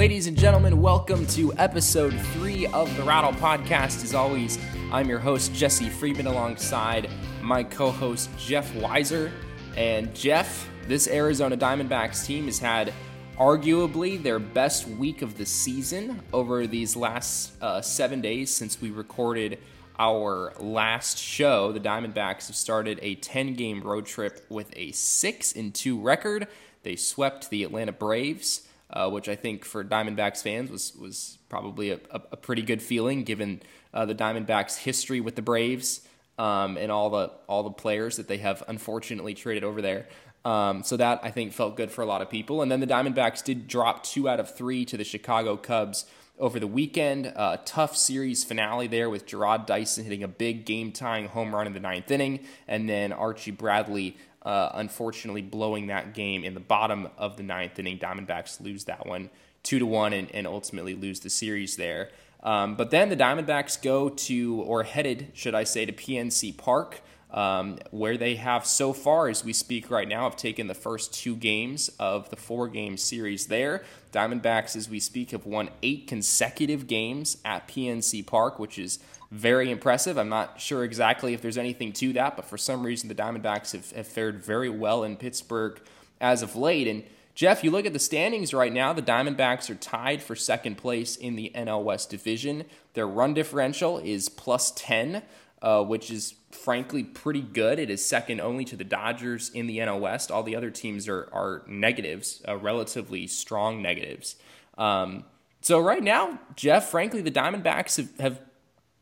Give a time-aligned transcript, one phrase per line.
[0.00, 4.02] Ladies and gentlemen, welcome to episode three of the Rattle Podcast.
[4.02, 4.58] As always,
[4.90, 7.10] I'm your host, Jesse Friedman, alongside
[7.42, 9.30] my co host, Jeff Weiser.
[9.76, 12.94] And Jeff, this Arizona Diamondbacks team has had
[13.36, 18.90] arguably their best week of the season over these last uh, seven days since we
[18.90, 19.58] recorded
[19.98, 21.72] our last show.
[21.72, 26.48] The Diamondbacks have started a 10 game road trip with a 6 and 2 record.
[26.84, 28.66] They swept the Atlanta Braves.
[28.92, 32.82] Uh, which I think for Diamondbacks fans was was probably a, a, a pretty good
[32.82, 33.62] feeling given
[33.94, 36.00] uh, the Diamondbacks' history with the Braves
[36.38, 40.08] um, and all the all the players that they have unfortunately traded over there.
[40.44, 42.62] Um, so that I think felt good for a lot of people.
[42.62, 46.06] And then the Diamondbacks did drop two out of three to the Chicago Cubs
[46.38, 47.32] over the weekend.
[47.36, 51.66] Uh, tough series finale there with Jarrod Dyson hitting a big game tying home run
[51.66, 56.60] in the ninth inning, and then Archie Bradley uh, unfortunately blowing that game in the
[56.60, 57.98] bottom of the ninth inning.
[57.98, 59.30] Diamondbacks lose that one
[59.62, 62.10] two to one and, and ultimately lose the series there.
[62.42, 67.02] Um, but then the Diamondbacks go to, or headed, should I say, to PNC Park
[67.32, 71.14] um, where they have so far, as we speak right now, have taken the first
[71.14, 73.84] two games of the four game series there.
[74.12, 78.98] Diamondbacks, as we speak, have won eight consecutive games at PNC Park, which is
[79.30, 80.18] very impressive.
[80.18, 83.72] I'm not sure exactly if there's anything to that, but for some reason, the Diamondbacks
[83.72, 85.80] have, have fared very well in Pittsburgh
[86.20, 86.88] as of late.
[86.88, 87.04] And
[87.36, 91.14] Jeff, you look at the standings right now, the Diamondbacks are tied for second place
[91.14, 92.64] in the NL West division.
[92.94, 95.22] Their run differential is plus 10
[95.62, 97.78] uh, which is frankly pretty good.
[97.78, 100.30] It is second only to the Dodgers in the NL West.
[100.30, 104.36] All the other teams are, are negatives, uh, relatively strong negatives.
[104.78, 105.24] Um,
[105.60, 108.40] so right now, Jeff, frankly, the Diamondbacks have, have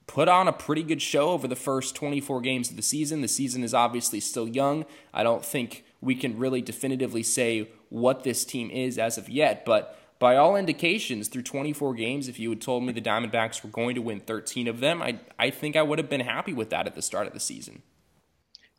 [0.08, 3.20] put on a pretty good show over the first 24 games of the season.
[3.20, 4.84] The season is obviously still young.
[5.14, 9.64] I don't think we can really definitively say what this team is as of yet,
[9.64, 13.70] but by all indications, through 24 games, if you had told me the Diamondbacks were
[13.70, 16.70] going to win 13 of them, I, I think I would have been happy with
[16.70, 17.82] that at the start of the season.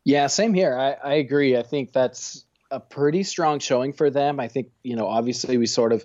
[0.04, 0.76] Yeah, same here.
[0.76, 1.56] I, I agree.
[1.56, 4.38] I think that's a pretty strong showing for them.
[4.38, 6.04] I think, you know, obviously we sort of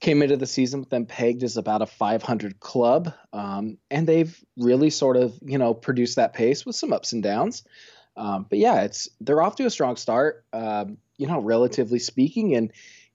[0.00, 3.12] came into the season with them pegged as about a 500 club.
[3.32, 7.22] Um, and they've really sort of, you know, produced that pace with some ups and
[7.22, 7.62] downs.
[8.16, 12.54] Um, but yeah, it's they're off to a strong start, um, you know, relatively speaking.
[12.56, 12.72] And,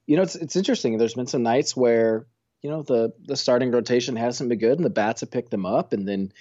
[0.08, 0.96] you know, it's it's interesting.
[0.96, 2.26] There's been some nights where
[2.62, 5.66] you know the the starting rotation hasn't been good, and the bats have picked them
[5.66, 6.32] up, and then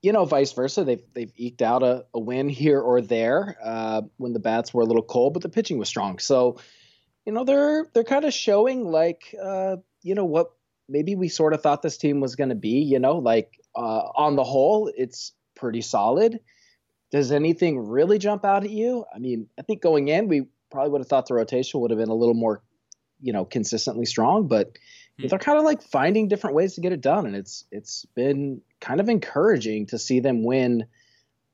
[0.00, 0.84] you know vice versa.
[0.84, 4.82] They've they've eked out a, a win here or there uh, when the bats were
[4.82, 6.20] a little cold, but the pitching was strong.
[6.20, 6.60] So
[7.26, 10.52] you know they're they're kind of showing like uh, you know what
[10.88, 12.82] maybe we sort of thought this team was going to be.
[12.82, 16.38] You know, like uh, on the whole, it's pretty solid.
[17.10, 19.04] Does anything really jump out at you?
[19.12, 21.98] I mean, I think going in, we probably would have thought the rotation would have
[21.98, 22.62] been a little more
[23.22, 24.76] you know consistently strong, but
[25.18, 25.28] hmm.
[25.28, 28.60] they're kind of like finding different ways to get it done, and it's it's been
[28.80, 30.86] kind of encouraging to see them win,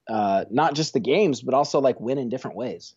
[0.09, 2.95] uh, not just the games, but also like win in different ways.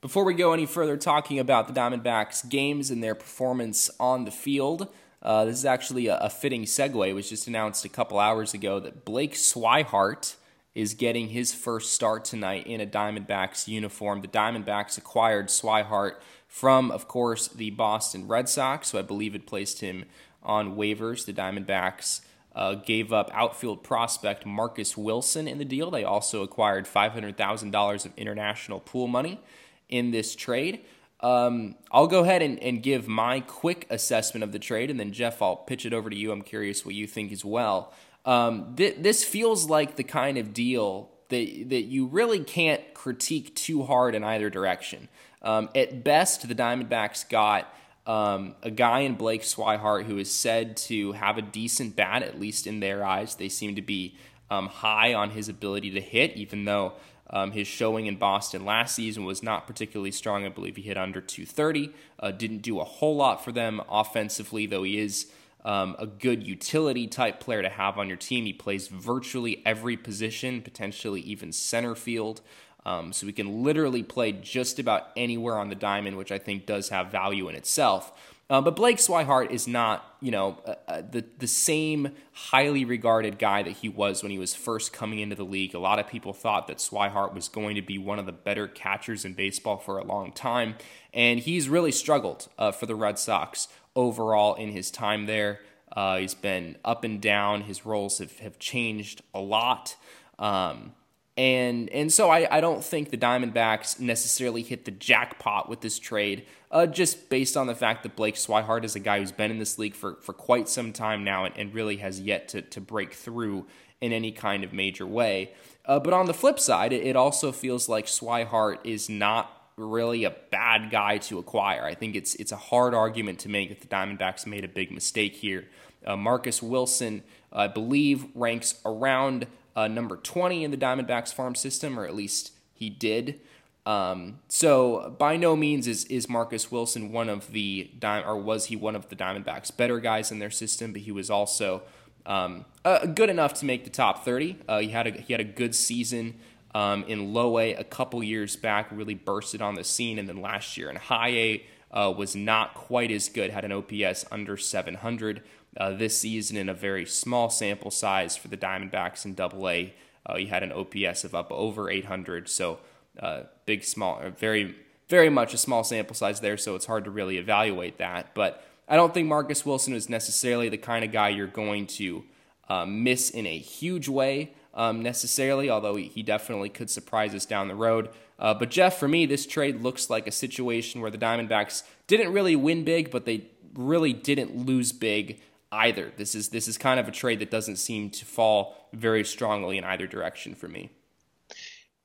[0.00, 4.30] Before we go any further talking about the Diamondbacks games and their performance on the
[4.30, 4.88] field,
[5.22, 7.08] uh, this is actually a, a, fitting segue.
[7.08, 10.36] It was just announced a couple hours ago that Blake Swihart
[10.74, 14.20] is getting his first start tonight in a Diamondbacks uniform.
[14.20, 16.14] The Diamondbacks acquired Swihart
[16.48, 20.04] from, of course, the Boston Red Sox, so I believe it placed him
[20.42, 21.24] on waivers.
[21.26, 22.22] The Diamondbacks
[22.54, 25.90] uh, gave up outfield prospect Marcus Wilson in the deal.
[25.90, 29.40] They also acquired $500,000 of international pool money
[29.88, 30.84] in this trade.
[31.20, 35.12] Um, I'll go ahead and, and, give my quick assessment of the trade, and then
[35.12, 36.32] Jeff, I'll pitch it over to you.
[36.32, 37.94] I'm curious what you think as well.
[38.24, 43.54] Um, th- this feels like the kind of deal that that you really can't critique
[43.54, 45.08] too hard in either direction.
[45.42, 47.72] Um, at best, the Diamondbacks got
[48.06, 52.40] um, a guy in Blake Swihart who is said to have a decent bat, at
[52.40, 53.34] least in their eyes.
[53.34, 54.16] They seem to be
[54.50, 56.94] um, high on his ability to hit, even though
[57.30, 60.44] um, his showing in Boston last season was not particularly strong.
[60.44, 61.92] I believe he hit under 230.
[62.20, 65.26] Uh, didn't do a whole lot for them offensively, though he is.
[65.64, 68.44] Um, a good utility type player to have on your team.
[68.44, 72.42] He plays virtually every position, potentially even center field.
[72.86, 76.66] Um, so he can literally play just about anywhere on the diamond, which I think
[76.66, 78.12] does have value in itself.
[78.50, 83.38] Uh, but Blake Swihart is not, you know, uh, uh, the the same highly regarded
[83.38, 85.74] guy that he was when he was first coming into the league.
[85.74, 88.68] A lot of people thought that Swihart was going to be one of the better
[88.68, 90.74] catchers in baseball for a long time,
[91.14, 95.60] and he's really struggled uh, for the Red Sox overall in his time there.
[95.92, 97.62] Uh, he's been up and down.
[97.62, 99.96] His roles have, have changed a lot.
[100.38, 100.92] Um,
[101.36, 105.98] And and so I, I don't think the Diamondbacks necessarily hit the jackpot with this
[105.98, 109.50] trade, uh, just based on the fact that Blake Swihart is a guy who's been
[109.50, 112.62] in this league for, for quite some time now and, and really has yet to,
[112.62, 113.66] to break through
[114.00, 115.50] in any kind of major way.
[115.86, 120.22] Uh, but on the flip side, it, it also feels like Swihart is not really
[120.22, 121.84] a bad guy to acquire.
[121.84, 124.92] I think it's it's a hard argument to make that the Diamondbacks made a big
[124.92, 125.66] mistake here.
[126.06, 131.98] Uh, Marcus Wilson, I believe, ranks around uh, number 20 in the Diamondbacks farm system,
[131.98, 133.40] or at least he did.
[133.86, 138.76] Um, so by no means is is Marcus Wilson one of the or was he
[138.76, 141.82] one of the Diamondbacks better guys in their system, but he was also
[142.24, 144.56] um, uh, good enough to make the top 30.
[144.66, 146.36] Uh, he had a he had a good season
[146.74, 150.40] um, in low A a couple years back, really bursted on the scene, and then
[150.40, 153.50] last year in high A uh, was not quite as good.
[153.50, 155.42] Had an OPS under 700
[155.76, 159.94] uh, this season in a very small sample size for the Diamondbacks in Double A.
[160.26, 162.78] Uh, he had an OPS of up over 800, so
[163.20, 164.74] uh, big, small, very,
[165.08, 166.56] very much a small sample size there.
[166.56, 168.34] So it's hard to really evaluate that.
[168.34, 172.24] But I don't think Marcus Wilson is necessarily the kind of guy you're going to
[172.68, 174.52] uh, miss in a huge way.
[174.76, 178.08] Um, necessarily, although he, he, definitely could surprise us down the road.
[178.40, 182.32] Uh, but Jeff, for me, this trade looks like a situation where the Diamondbacks didn't
[182.32, 185.40] really win big, but they really didn't lose big
[185.74, 186.12] either.
[186.16, 189.76] This is this is kind of a trade that doesn't seem to fall very strongly
[189.78, 190.90] in either direction for me.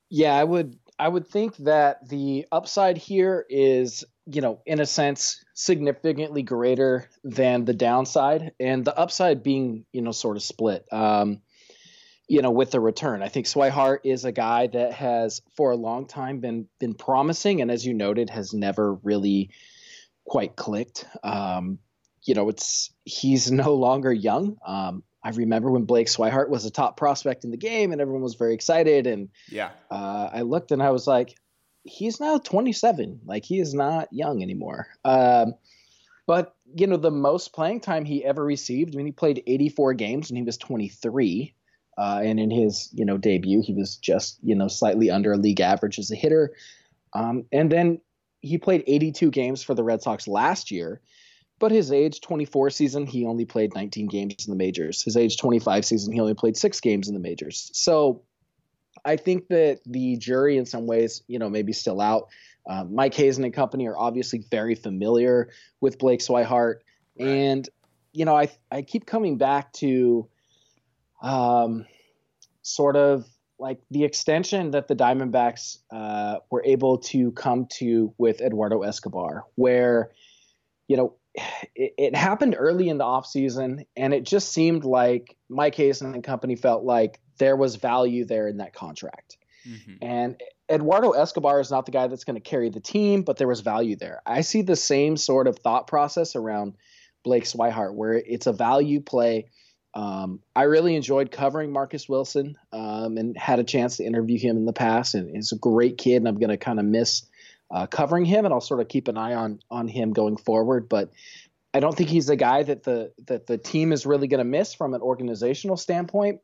[0.09, 4.85] Yeah, I would I would think that the upside here is, you know, in a
[4.85, 10.85] sense significantly greater than the downside and the upside being, you know, sort of split.
[10.91, 11.41] Um,
[12.27, 13.23] you know, with the return.
[13.23, 17.61] I think Swihart is a guy that has for a long time been been promising
[17.61, 19.49] and as you noted has never really
[20.25, 21.05] quite clicked.
[21.23, 21.79] Um,
[22.29, 24.57] you know, it's he's no longer young.
[24.65, 28.21] Um, I remember when Blake Swihart was a top prospect in the game, and everyone
[28.21, 29.07] was very excited.
[29.07, 31.35] And yeah, uh, I looked and I was like,
[31.83, 33.21] he's now 27.
[33.25, 34.87] Like he is not young anymore.
[35.03, 35.55] Um,
[36.27, 39.95] but you know, the most playing time he ever received, I mean, he played 84
[39.95, 41.55] games when he was 23.
[41.97, 45.59] Uh, and in his, you know, debut, he was just, you know, slightly under league
[45.59, 46.53] average as a hitter.
[47.13, 47.99] Um, and then
[48.39, 51.01] he played 82 games for the Red Sox last year.
[51.59, 55.03] But his age 24 season, he only played 19 games in the majors.
[55.03, 57.69] His age 25 season, he only played six games in the majors.
[57.73, 58.23] So
[59.05, 62.29] I think that the jury, in some ways, you know, maybe still out.
[62.69, 65.49] Uh, Mike Hazen and company are obviously very familiar
[65.81, 66.75] with Blake Swihart,
[67.19, 67.27] right.
[67.27, 67.69] and
[68.13, 70.27] you know, I I keep coming back to,
[71.21, 71.85] um,
[72.61, 73.25] sort of
[73.57, 79.45] like the extension that the Diamondbacks uh, were able to come to with Eduardo Escobar,
[79.55, 80.11] where,
[80.87, 85.75] you know, it, it, happened early in the offseason, and it just seemed like Mike
[85.75, 89.37] Hazen and the company felt like there was value there in that contract.
[89.67, 89.93] Mm-hmm.
[90.01, 93.47] And Eduardo Escobar is not the guy that's going to carry the team, but there
[93.47, 94.21] was value there.
[94.25, 96.75] I see the same sort of thought process around
[97.23, 99.47] Blake Swihart, where it's a value play.
[99.93, 104.57] Um, I really enjoyed covering Marcus Wilson um, and had a chance to interview him
[104.57, 107.25] in the past, and he's a great kid, and I'm going to kind of miss
[107.71, 110.89] uh, covering him, and I'll sort of keep an eye on on him going forward.
[110.89, 111.11] But
[111.73, 114.43] I don't think he's the guy that the that the team is really going to
[114.45, 116.41] miss from an organizational standpoint.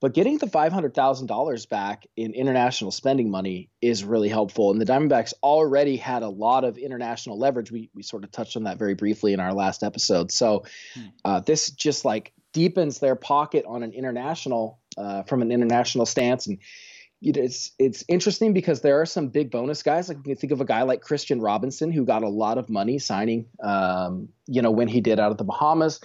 [0.00, 4.72] But getting the five hundred thousand dollars back in international spending money is really helpful.
[4.72, 7.70] And the Diamondbacks already had a lot of international leverage.
[7.70, 10.32] We we sort of touched on that very briefly in our last episode.
[10.32, 11.02] So hmm.
[11.24, 16.48] uh, this just like deepens their pocket on an international uh, from an international stance
[16.48, 16.58] and
[17.22, 20.08] it's it's interesting because there are some big bonus guys.
[20.08, 22.98] Like you think of a guy like Kristian Robinson who got a lot of money
[22.98, 26.00] signing, um, you know, when he did out of the Bahamas.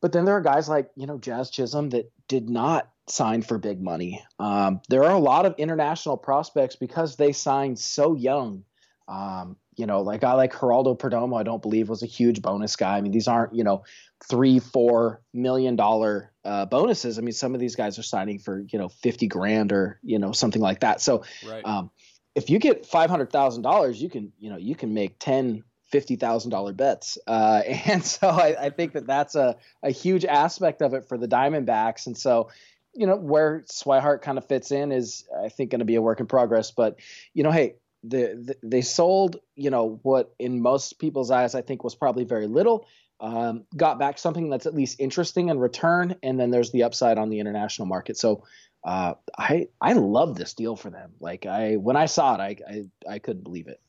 [0.00, 3.58] But then there are guys like you know Jazz Chisholm that did not sign for
[3.58, 4.22] big money.
[4.38, 8.64] Um, there are a lot of international prospects because they signed so young.
[9.08, 12.76] Um, you know, like I like Geraldo Perdomo, I don't believe was a huge bonus
[12.76, 12.96] guy.
[12.96, 13.84] I mean, these aren't, you know,
[14.28, 17.18] three, four million dollar uh, bonuses.
[17.18, 20.18] I mean, some of these guys are signing for, you know, 50 grand or, you
[20.18, 21.00] know, something like that.
[21.00, 21.64] So, right.
[21.64, 21.90] um,
[22.34, 27.18] if you get $500,000, you can, you know, you can make 10, $50,000 bets.
[27.26, 31.18] Uh, and so I, I, think that that's a, a huge aspect of it for
[31.18, 32.06] the Diamondbacks.
[32.06, 32.50] And so,
[32.94, 36.02] you know, where Swihart kind of fits in is, I think, going to be a
[36.02, 36.70] work in progress.
[36.70, 36.98] But,
[37.32, 41.62] you know, hey, the, the, they sold, you know, what in most people's eyes I
[41.62, 42.86] think was probably very little.
[43.22, 47.18] Um, got back something that's at least interesting in return, and then there's the upside
[47.18, 48.18] on the international market.
[48.18, 48.42] So
[48.82, 51.12] uh, I I love this deal for them.
[51.20, 53.80] Like I when I saw it, I, I I couldn't believe it.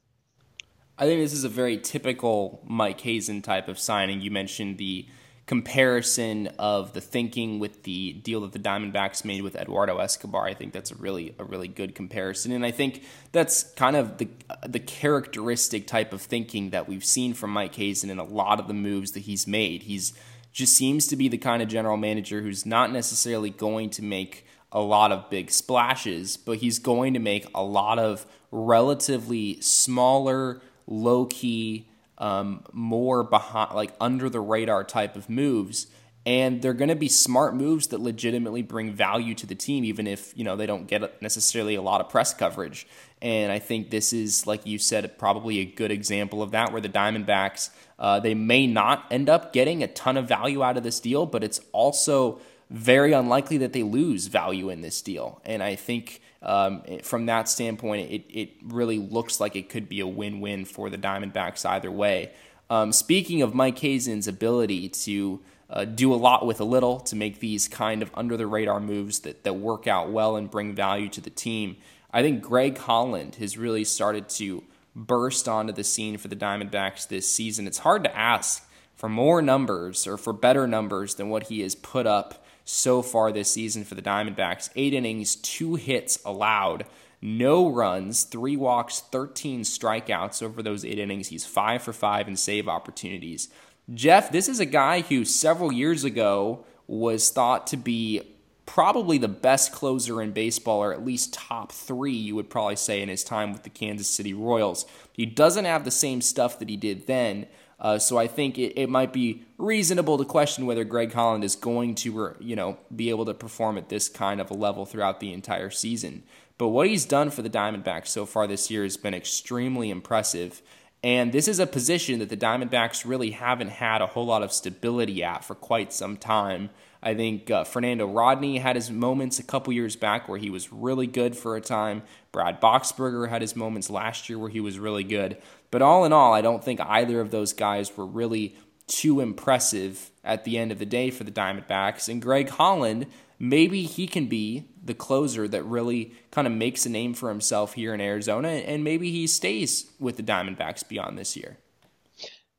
[1.00, 4.22] I think this is a very typical Mike Hazen type of signing.
[4.22, 5.08] You mentioned the
[5.46, 10.46] comparison of the thinking with the deal that the Diamondbacks made with Eduardo Escobar.
[10.46, 14.18] I think that's a really a really good comparison, and I think that's kind of
[14.18, 14.30] the
[14.68, 18.68] the characteristic type of thinking that we've seen from Mike Hazen in a lot of
[18.68, 19.84] the moves that he's made.
[19.84, 20.14] He's
[20.54, 24.46] just seems to be the kind of general manager who's not necessarily going to make
[24.72, 30.62] a lot of big splashes, but he's going to make a lot of relatively smaller,
[30.88, 31.88] low key
[32.24, 35.88] um, more behind, like under the radar type of moves.
[36.26, 40.08] And they're going to be smart moves that legitimately bring value to the team, even
[40.08, 42.88] if you know they don't get necessarily a lot of press coverage.
[43.22, 46.80] And I think this is, like you said, probably a good example of that, where
[46.80, 50.84] the Diamondbacks uh, they may not end up getting a ton of value out of
[50.84, 52.40] this deal, but it's also
[52.70, 55.42] very unlikely that they lose value in this deal.
[55.44, 60.02] And I think um, from that standpoint, it, it really looks like it could be
[60.02, 62.32] a win win for the Diamondbacks either way.
[62.70, 67.16] Um, speaking of Mike Hazen's ability to uh, do a lot with a little to
[67.16, 70.76] make these kind of under the radar moves that, that work out well and bring
[70.76, 71.78] value to the team,
[72.12, 74.64] I think Greg Holland has really started to
[74.96, 77.68] burst onto the scene for the Diamondbacks this season.
[77.68, 81.74] It's hard to ask for more numbers or for better numbers than what he has
[81.74, 84.70] put up so far this season for the Diamondbacks.
[84.76, 86.86] Eight innings, two hits allowed,
[87.22, 91.30] no runs, three walks, 13 strikeouts over those eight innings.
[91.30, 93.50] He's five for five in save opportunities.
[93.94, 98.33] Jeff, this is a guy who several years ago was thought to be
[98.66, 103.02] probably the best closer in baseball, or at least top three, you would probably say,
[103.02, 104.86] in his time with the Kansas City Royals.
[105.12, 107.48] He doesn't have the same stuff that he did then,
[107.84, 111.56] uh, so I think it, it might be reasonable to question whether Greg Holland is
[111.56, 115.20] going to, you know, be able to perform at this kind of a level throughout
[115.20, 116.24] the entire season.
[116.58, 120.62] But what he's done for the Diamondbacks so far this year has been extremely impressive.
[121.04, 124.54] And this is a position that the Diamondbacks really haven't had a whole lot of
[124.54, 126.70] stability at for quite some time.
[127.04, 130.72] I think uh, Fernando Rodney had his moments a couple years back where he was
[130.72, 132.04] really good for a time.
[132.32, 135.38] Brad Boxberger had his moments last year where he was really good.
[135.70, 138.56] But all in all, I don't think either of those guys were really
[138.88, 142.08] too impressive at the end of the day for the Diamondbacks.
[142.08, 143.08] And Greg Holland,
[143.38, 147.74] maybe he can be the closer that really kind of makes a name for himself
[147.74, 151.58] here in Arizona, and maybe he stays with the Diamondbacks beyond this year.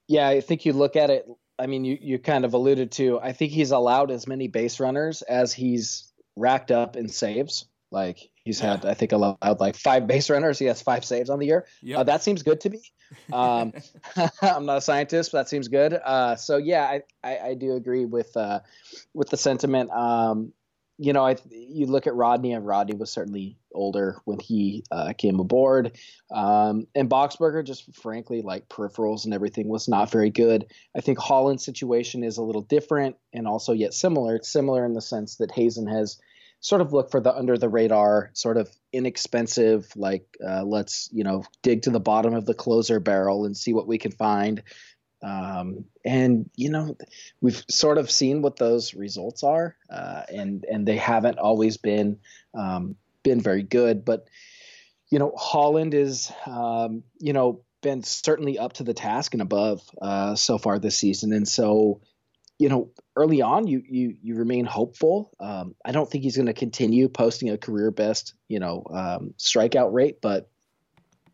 [0.06, 1.26] Yeah, I think you look at it
[1.58, 4.80] I mean, you, you kind of alluded to, I think he's allowed as many base
[4.80, 7.66] runners as he's racked up in saves.
[7.90, 8.73] Like he's yeah.
[8.73, 10.58] had, I think, allowed like five base runners.
[10.58, 11.66] He has five saves on the year.
[11.82, 11.99] Yep.
[11.99, 12.80] Uh, that seems good to me.
[13.32, 13.73] Um,
[14.42, 15.92] I'm not a scientist, but that seems good.
[15.92, 18.61] Uh, so yeah, I, I, I, do agree with uh,
[19.12, 19.90] with the sentiment.
[19.92, 20.52] Um,
[20.98, 25.12] you know, I you look at Rodney, and Rodney was certainly older when he uh,
[25.16, 25.98] came aboard.
[26.32, 30.66] Um, and Boxberger, just frankly, like peripherals and everything, was not very good.
[30.96, 34.36] I think Holland's situation is a little different and also yet similar.
[34.36, 36.18] It's similar in the sense that Hazen has
[36.60, 41.24] sort of looked for the under the radar, sort of inexpensive, like uh, let's you
[41.24, 44.62] know dig to the bottom of the closer barrel and see what we can find.
[45.25, 46.97] Um, and you know,
[47.40, 52.19] we've sort of seen what those results are, uh, and and they haven't always been
[52.52, 54.04] um, been very good.
[54.04, 54.28] But
[55.11, 59.83] you know, Holland is um, you know been certainly up to the task and above
[60.00, 62.02] uh, so far this season, and so
[62.59, 65.33] you know, early on, you you you remain hopeful.
[65.40, 69.35] Um, I don't think he's going to continue posting a career best, you know, um,
[69.38, 70.50] strikeout rate, but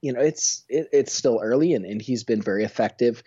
[0.01, 3.25] you know, it's it, it's still early, and, and he's been very effective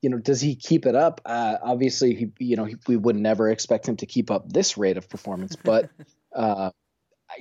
[0.00, 1.20] you know, does he keep it up?
[1.24, 4.78] Uh, obviously, he, you know, he, we would never expect him to keep up this
[4.78, 5.90] rate of performance, but,
[6.34, 6.70] uh,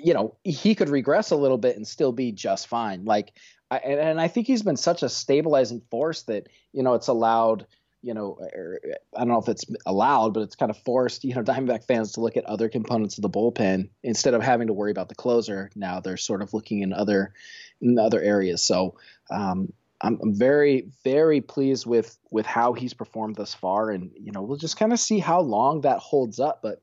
[0.02, 3.06] you know, he could regress a little bit and still be just fine.
[3.06, 3.34] Like,
[3.70, 7.08] I, and, and I think he's been such a stabilizing force that, you know, it's
[7.08, 7.68] allowed,
[8.02, 8.80] you know, er,
[9.16, 12.14] I don't know if it's allowed, but it's kind of forced, you know, Diamondback fans
[12.14, 15.16] to look at other components of the bullpen instead of having to worry about the
[15.16, 15.70] closer.
[15.76, 17.34] Now they're sort of looking in other,
[17.82, 18.64] in other areas.
[18.64, 18.96] So,
[19.30, 24.32] um, I'm, I'm very very pleased with with how he's performed thus far, and you
[24.32, 26.60] know we'll just kind of see how long that holds up.
[26.62, 26.82] But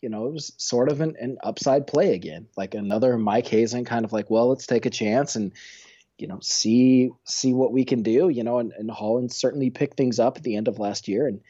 [0.00, 3.84] you know it was sort of an, an upside play again, like another Mike Hazen
[3.84, 5.52] kind of like, well, let's take a chance and
[6.18, 8.28] you know see see what we can do.
[8.28, 11.26] You know, and, and Holland certainly picked things up at the end of last year,
[11.26, 11.40] and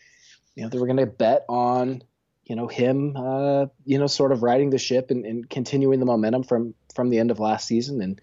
[0.54, 2.02] you know they were going to bet on
[2.44, 6.06] you know him uh, you know sort of riding the ship and, and continuing the
[6.06, 8.20] momentum from from the end of last season and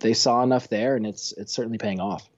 [0.00, 2.28] they saw enough there, and it's it's certainly paying off.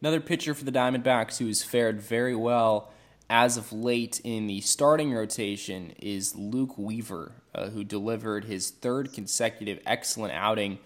[0.00, 2.90] Another pitcher for the Diamondbacks who has fared very well
[3.28, 9.12] as of late in the starting rotation is Luke Weaver, uh, who delivered his third
[9.12, 10.78] consecutive excellent outing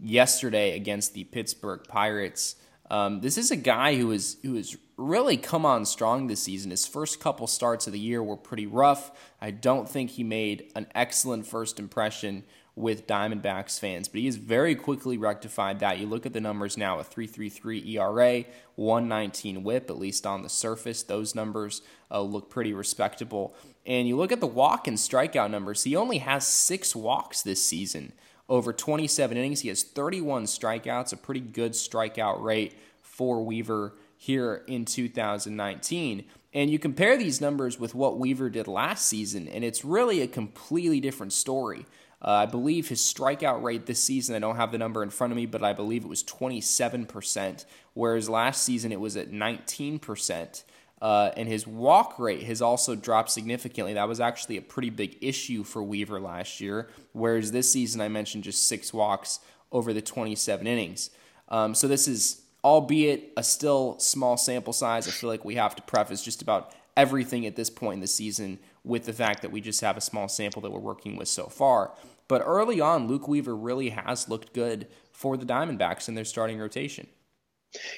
[0.00, 2.56] yesterday against the Pittsburgh Pirates.
[2.90, 6.70] Um, this is a guy who is who has really come on strong this season.
[6.70, 9.10] His first couple starts of the year were pretty rough.
[9.40, 12.44] I don't think he made an excellent first impression
[12.74, 15.98] with Diamondbacks fans, but he has very quickly rectified that.
[15.98, 18.44] You look at the numbers now a 3.33 ERA,
[18.76, 21.02] 119 WHIP, at least on the surface.
[21.02, 23.54] Those numbers uh, look pretty respectable.
[23.84, 25.84] And you look at the walk and strikeout numbers.
[25.84, 28.12] He only has six walks this season
[28.48, 29.60] over 27 innings.
[29.60, 36.24] He has 31 strikeouts, a pretty good strikeout rate for Weaver here in 2019.
[36.54, 40.26] And you compare these numbers with what Weaver did last season, and it's really a
[40.26, 41.86] completely different story.
[42.24, 45.32] Uh, I believe his strikeout rate this season, I don't have the number in front
[45.32, 47.64] of me, but I believe it was 27%,
[47.94, 50.62] whereas last season it was at 19%.
[51.00, 53.94] Uh, and his walk rate has also dropped significantly.
[53.94, 58.06] That was actually a pretty big issue for Weaver last year, whereas this season I
[58.06, 59.40] mentioned just six walks
[59.72, 61.10] over the 27 innings.
[61.48, 65.74] Um, so this is, albeit a still small sample size, I feel like we have
[65.74, 69.50] to preface just about everything at this point in the season with the fact that
[69.50, 71.92] we just have a small sample that we're working with so far.
[72.28, 76.58] But early on, Luke Weaver really has looked good for the Diamondbacks in their starting
[76.58, 77.08] rotation.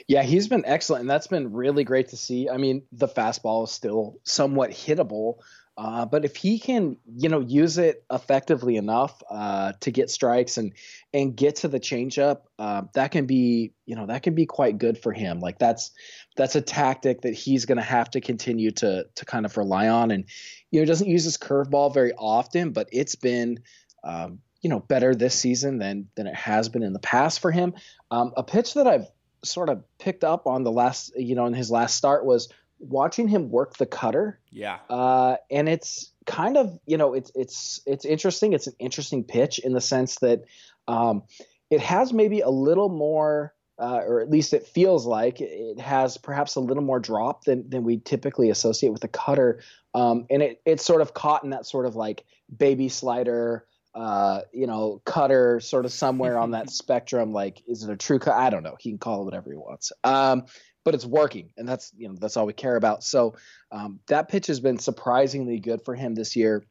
[0.06, 2.48] Yeah, he's been excellent, and that's been really great to see.
[2.48, 5.38] I mean, the fastball is still somewhat hittable,
[5.76, 10.56] uh, but if he can, you know, use it effectively enough uh, to get strikes
[10.56, 10.72] and
[11.12, 14.78] and get to the changeup, uh, that can be, you know, that can be quite
[14.78, 15.40] good for him.
[15.40, 15.90] Like that's
[16.36, 19.88] that's a tactic that he's going to have to continue to to kind of rely
[19.88, 20.12] on.
[20.12, 20.26] And
[20.70, 23.60] you know, doesn't use his curveball very often, but it's been.
[24.04, 27.50] Um, you know, better this season than than it has been in the past for
[27.50, 27.74] him.
[28.10, 29.06] Um, a pitch that I've
[29.44, 33.28] sort of picked up on the last, you know, in his last start was watching
[33.28, 34.40] him work the cutter.
[34.50, 34.78] Yeah.
[34.88, 38.52] Uh, and it's kind of, you know, it's it's it's interesting.
[38.52, 40.44] It's an interesting pitch in the sense that
[40.88, 41.22] um,
[41.70, 46.16] it has maybe a little more, uh, or at least it feels like it has
[46.16, 49.60] perhaps a little more drop than than we typically associate with the cutter.
[49.94, 52.24] Um, and it it's sort of caught in that sort of like
[52.56, 57.32] baby slider uh, you know, cutter sort of somewhere on that spectrum.
[57.32, 58.34] Like, is it a true cut?
[58.34, 58.76] I don't know.
[58.78, 59.92] He can call it whatever he wants.
[60.02, 60.46] Um,
[60.84, 63.02] but it's working, and that's you know that's all we care about.
[63.02, 63.36] So
[63.72, 66.62] um, that pitch has been surprisingly good for him this year,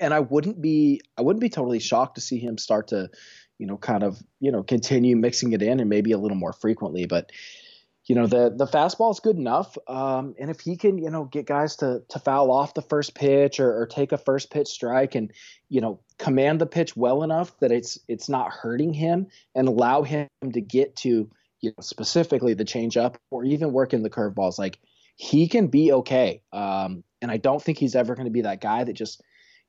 [0.00, 3.08] and I wouldn't be I wouldn't be totally shocked to see him start to,
[3.58, 6.52] you know, kind of you know continue mixing it in and maybe a little more
[6.52, 7.06] frequently.
[7.06, 7.32] But
[8.10, 11.26] you know the the fastball is good enough, um, and if he can you know
[11.26, 14.66] get guys to to foul off the first pitch or, or, take a first pitch
[14.66, 15.30] strike and
[15.68, 20.02] you know command the pitch well enough that it's it's not hurting him and allow
[20.02, 24.58] him to get to you know specifically the changeup or even work in the curveballs,
[24.58, 24.80] like
[25.14, 26.42] he can be okay.
[26.52, 29.22] Um, and I don't think he's ever going to be that guy that just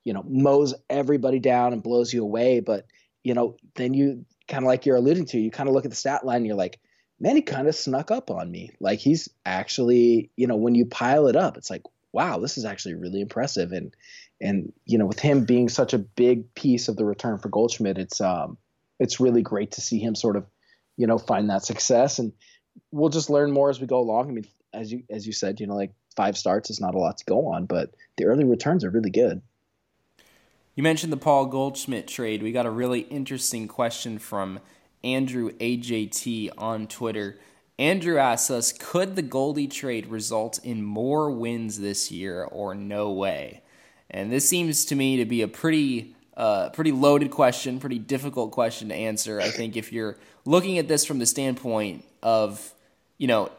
[0.04, 2.60] you know mows everybody down and blows you away.
[2.60, 2.88] But
[3.24, 5.92] you know then you kind of like you're alluding to, you kind of look at
[5.92, 6.80] the stat line and you're like
[7.22, 8.72] man, he kind of snuck up on me.
[8.80, 12.66] Like he's actually, you know, when you pile it up, it's like, wow, this is
[12.66, 13.72] actually really impressive.
[13.72, 13.96] And
[14.42, 18.00] and you know, with him being such a big piece of the return for Goldschmidt,
[18.00, 18.58] it's um
[19.00, 20.46] it's really great to see him sort of,
[20.98, 22.18] you know, find that success.
[22.18, 22.34] And
[22.92, 24.30] we'll just learn more as we go along.
[24.30, 27.00] I mean, as you as you said, you know, like five starts is not a
[27.00, 29.44] lot to go on, but the early returns are really good.
[30.74, 32.42] You mentioned the Paul Goldschmidt trade.
[32.42, 34.60] We got a really interesting question from
[35.04, 37.40] Andrew AJT on Twitter.
[37.80, 43.12] Andrew asks us, could the Goldie trade result in more wins this year or no
[43.12, 43.64] way?
[44.10, 48.52] And this seems to me to be a pretty uh, pretty loaded question, pretty difficult
[48.52, 49.42] question to answer.
[49.42, 52.74] I think if you're looking at this from the standpoint of,
[53.18, 53.52] you know,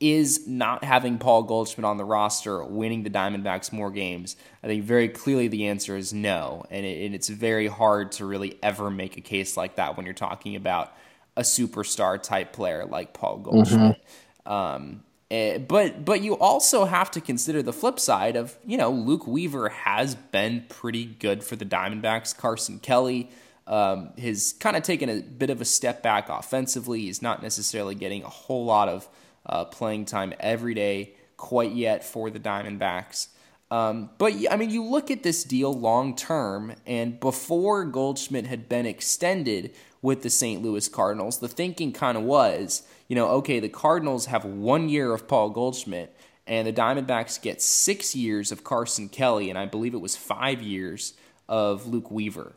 [0.00, 4.34] is not having Paul Goldschmidt on the roster winning the Diamondbacks more games?
[4.64, 6.64] I think very clearly the answer is no.
[6.70, 10.06] And, it, and, it's very hard to really ever make a case like that when
[10.06, 10.92] you're talking about
[11.36, 14.00] a superstar type player like Paul Goldschmidt.
[14.46, 14.52] Mm-hmm.
[14.52, 18.90] Um, eh, but but you also have to consider the flip side of you know
[18.90, 22.36] Luke Weaver has been pretty good for the Diamondbacks.
[22.36, 23.30] Carson Kelly
[23.66, 27.02] um, has kind of taken a bit of a step back offensively.
[27.02, 29.08] He's not necessarily getting a whole lot of
[29.50, 33.28] uh, playing time every day quite yet for the Diamondbacks.
[33.70, 38.68] Um, but I mean, you look at this deal long term, and before Goldschmidt had
[38.68, 40.62] been extended with the St.
[40.62, 45.12] Louis Cardinals, the thinking kind of was, you know, okay, the Cardinals have one year
[45.12, 49.94] of Paul Goldschmidt, and the Diamondbacks get six years of Carson Kelly, and I believe
[49.94, 51.14] it was five years
[51.48, 52.56] of Luke Weaver.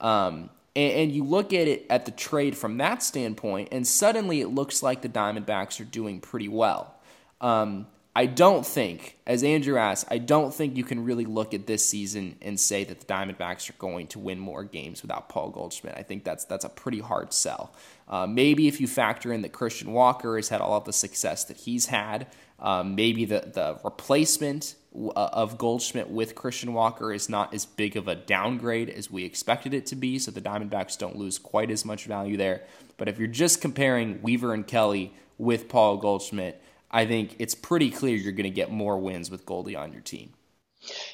[0.00, 4.40] Um, and, and you look at it at the trade from that standpoint, and suddenly
[4.40, 6.94] it looks like the Diamondbacks are doing pretty well.
[7.40, 11.66] Um, I don't think, as Andrew asked, I don't think you can really look at
[11.66, 15.50] this season and say that the Diamondbacks are going to win more games without Paul
[15.50, 15.94] Goldschmidt.
[15.96, 17.72] I think that's that's a pretty hard sell.
[18.08, 21.44] Uh, maybe if you factor in that Christian Walker has had all of the success
[21.44, 22.26] that he's had,
[22.58, 24.74] um, maybe the the replacement
[25.16, 29.74] of Goldschmidt with Christian Walker is not as big of a downgrade as we expected
[29.74, 32.62] it to be, so the Diamondbacks don't lose quite as much value there.
[32.96, 37.90] But if you're just comparing Weaver and Kelly with Paul Goldschmidt, I think it's pretty
[37.90, 40.32] clear you're going to get more wins with Goldie on your team.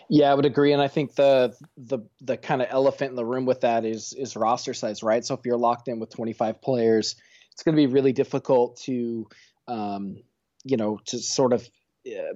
[0.09, 3.25] Yeah, I would agree, and I think the the the kind of elephant in the
[3.25, 5.25] room with that is is roster size, right?
[5.25, 7.17] So if you're locked in with 25 players,
[7.53, 9.27] it's going to be really difficult to,
[9.67, 10.23] um,
[10.65, 11.69] you know, to sort of uh,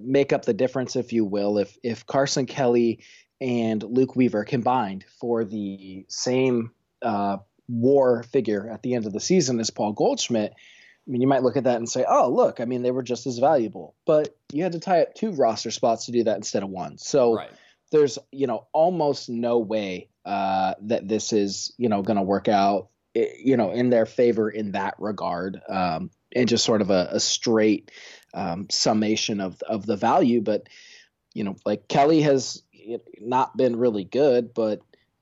[0.01, 1.59] make up the difference, if you will.
[1.59, 3.01] If if Carson Kelly
[3.41, 9.21] and Luke Weaver combined for the same uh, WAR figure at the end of the
[9.21, 12.61] season as Paul Goldschmidt, I mean, you might look at that and say, oh, look,
[12.61, 13.95] I mean, they were just as valuable.
[14.07, 16.99] But you had to tie up two roster spots to do that instead of one.
[16.99, 17.51] So right.
[17.93, 22.49] there's, you know, almost no way uh, that this is, you know, going to work
[22.49, 25.61] out, you know, in their favor in that regard.
[25.69, 27.91] Um, and just sort of a, a straight
[28.35, 30.41] um, summation of, of the value.
[30.41, 30.69] But,
[31.35, 32.63] you know, like Kelly has
[33.21, 34.81] not been really good, but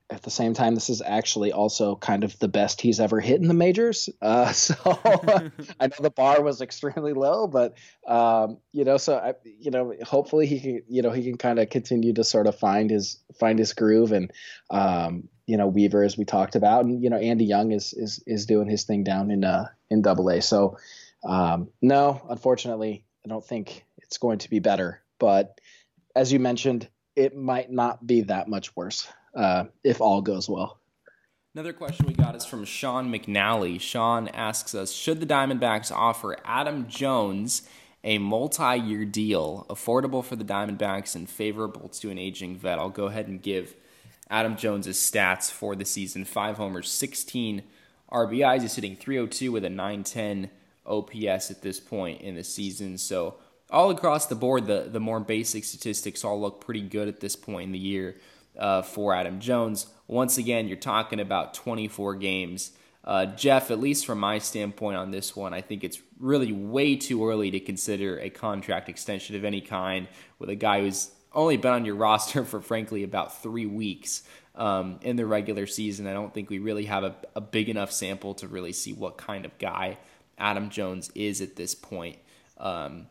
[0.09, 3.41] at the same time, this is actually also kind of the best he's ever hit
[3.41, 4.09] in the majors.
[4.23, 4.75] Uh, so
[5.81, 9.95] I know the bar was extremely low, but um, you know, so I, you know,
[10.05, 13.19] hopefully he can, you know, he can kind of continue to sort of find his
[13.39, 14.33] find his groove, and
[14.71, 18.23] um, you know, Weaver as we talked about, and you know, Andy Young is is
[18.27, 20.41] is doing his thing down in uh in Double A.
[20.41, 20.77] So
[21.25, 25.03] um, no, unfortunately, I don't think it's going to be better.
[25.19, 25.61] But
[26.15, 30.81] as you mentioned, it might not be that much worse uh, if all goes well.
[31.55, 33.81] Another question we got is from Sean McNally.
[33.81, 37.63] Sean asks us Should the Diamondbacks offer Adam Jones
[38.03, 42.79] a multi year deal, affordable for the Diamondbacks and favorable to an aging vet?
[42.79, 43.75] I'll go ahead and give
[44.29, 47.63] Adam Jones' stats for the season five homers, 16
[48.13, 48.63] RBIs.
[48.63, 50.51] He's hitting 302 with a 910
[50.85, 52.99] OPS at this point in the season.
[52.99, 53.37] So,
[53.71, 57.35] all across the board, the, the more basic statistics all look pretty good at this
[57.35, 58.17] point in the year
[58.59, 59.87] uh, for Adam Jones.
[60.07, 62.73] Once again, you're talking about 24 games.
[63.05, 66.97] Uh, Jeff, at least from my standpoint on this one, I think it's really way
[66.97, 71.57] too early to consider a contract extension of any kind with a guy who's only
[71.57, 74.25] been on your roster for, frankly, about three weeks
[74.57, 76.07] um, in the regular season.
[76.07, 79.19] I don't think we really have a, a big enough sample to really see what
[79.19, 79.99] kind of guy
[80.39, 82.19] Adam Jones is at this point.
[82.59, 83.07] Um,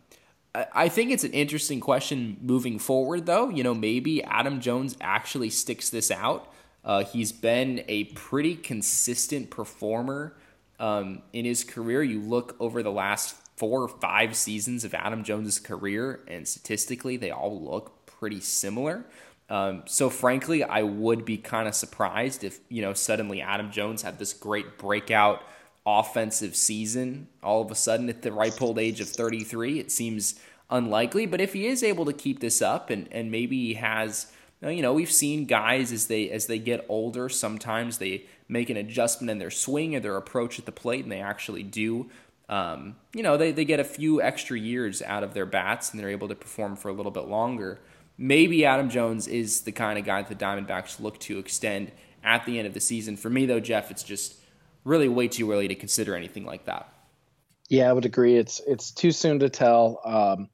[0.74, 3.50] I think it's an interesting question moving forward, though.
[3.50, 6.52] You know, maybe Adam Jones actually sticks this out.
[6.84, 10.36] Uh, he's been a pretty consistent performer
[10.80, 12.04] um, in his career.
[12.04, 17.18] You look over the last four or five seasons of Adam Jones's career, and statistically,
[17.18, 19.06] they all look pretty similar.
[19.50, 24.02] Um, so, frankly, I would be kind of surprised if you know suddenly Adam Jones
[24.02, 25.44] had this great breakout
[25.86, 29.80] offensive season all of a sudden at the ripe old age of 33.
[29.80, 33.68] It seems unlikely, but if he is able to keep this up and, and maybe
[33.68, 38.26] he has you know we've seen guys as they as they get older sometimes they
[38.48, 41.64] make an adjustment in their swing or their approach at the plate and they actually
[41.64, 42.10] do
[42.48, 46.00] um, you know they, they get a few extra years out of their bats and
[46.00, 47.80] they're able to perform for a little bit longer
[48.18, 51.92] maybe adam jones is the kind of guy that the diamondbacks look to extend
[52.24, 54.36] at the end of the season for me though jeff it's just
[54.86, 56.88] really way too early to consider anything like that.
[57.68, 58.38] Yeah, I would agree.
[58.38, 60.50] It's it's too soon to tell, um,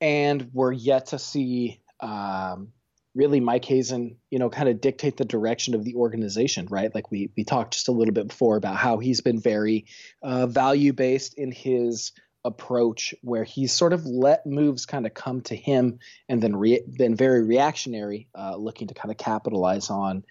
[0.00, 2.68] and we're yet to see um,
[3.14, 6.94] really Mike Hazen, you know, kind of dictate the direction of the organization, right?
[6.94, 9.86] Like we we talked just a little bit before about how he's been very
[10.22, 12.12] uh, value based in his
[12.44, 16.84] approach, where he's sort of let moves kind of come to him, and then re-
[16.86, 20.24] been very reactionary, uh, looking to kind of capitalize on,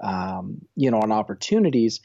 [0.00, 2.00] um, you know, on opportunities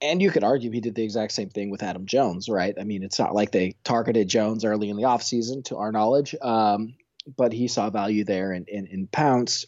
[0.00, 2.74] and you could argue he did the exact same thing with Adam Jones, right?
[2.78, 6.34] I mean, it's not like they targeted Jones early in the offseason, to our knowledge,
[6.40, 6.94] um,
[7.36, 9.66] but he saw value there and, and, and pounced.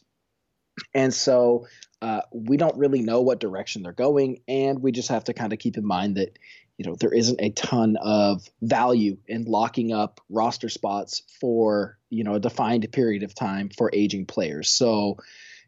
[0.94, 1.66] And so
[2.00, 5.52] uh, we don't really know what direction they're going, and we just have to kind
[5.52, 6.38] of keep in mind that
[6.78, 12.24] you know there isn't a ton of value in locking up roster spots for you
[12.24, 14.70] know a defined period of time for aging players.
[14.70, 15.18] So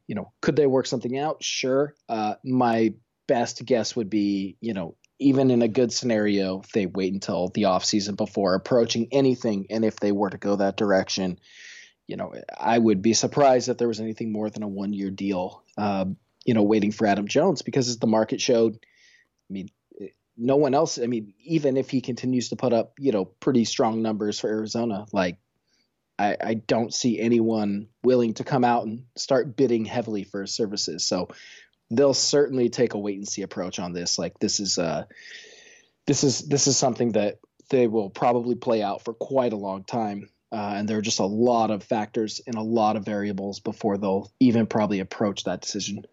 [0.07, 1.43] you know, could they work something out?
[1.43, 1.95] Sure.
[2.09, 2.95] Uh, my
[3.27, 7.63] best guess would be, you know, even in a good scenario, they wait until the
[7.63, 9.67] offseason before approaching anything.
[9.71, 11.39] And if they were to go that direction,
[12.09, 15.11] you know, I would be surprised if there was anything more than a one year
[15.11, 16.07] deal, uh,
[16.45, 19.69] you know, waiting for Adam Jones because as the market showed, I mean,
[20.37, 23.65] no one else, I mean, even if he continues to put up, you know, pretty
[23.65, 25.39] strong numbers for Arizona, like
[26.19, 30.55] I, I don't see anyone willing to come out and start bidding heavily for his
[30.55, 31.07] services.
[31.07, 31.29] So
[31.93, 34.19] they'll certainly take a wait and see approach on this.
[34.19, 35.05] Like this is uh
[36.07, 37.39] this is this is something that
[37.71, 40.29] they will probably play out for quite a long time.
[40.51, 43.97] Uh, and there are just a lot of factors and a lot of variables before
[43.97, 46.05] they'll even probably approach that decision.